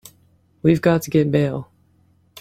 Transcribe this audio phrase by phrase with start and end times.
[0.63, 1.69] We've got to get bail.